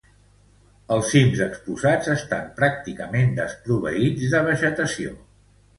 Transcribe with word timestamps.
Els 0.95 1.11
cims 1.15 1.43
exposats 1.47 2.11
estan 2.15 2.49
pràcticament 2.59 3.39
desproveïts 3.43 4.29
de 4.35 4.45
vegetació. 4.53 5.19